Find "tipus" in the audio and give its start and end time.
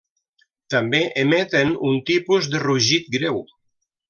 2.11-2.49